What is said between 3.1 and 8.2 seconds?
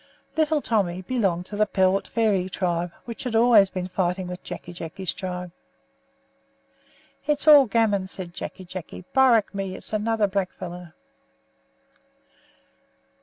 had always been fighting with Jacky Jacky's tribe." "It's all gammon,"